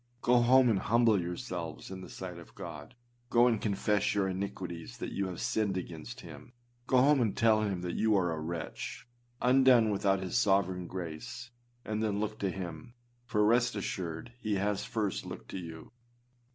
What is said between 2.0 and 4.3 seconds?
the sight of God: go and confess your